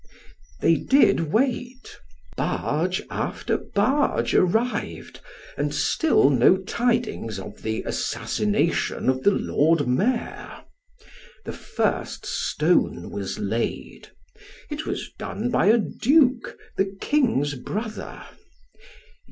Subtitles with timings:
[0.61, 1.99] They did wait;
[2.35, 5.19] barge after barge arrived,
[5.57, 10.63] and still no tidings of tho assassination of tho Lord Mayor.
[11.45, 14.09] Tho first stone was laid:
[14.71, 18.23] it was done by a Duke the King's brother.